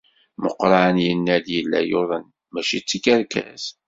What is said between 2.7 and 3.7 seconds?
d tikerkas.